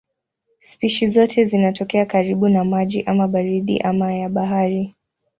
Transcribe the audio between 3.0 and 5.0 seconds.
ama baridi ama ya bahari.